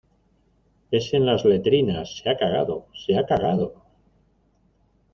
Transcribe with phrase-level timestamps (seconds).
[0.89, 2.17] es en las letrinas.
[2.17, 3.83] se ha cagado.¡ se ha cagado!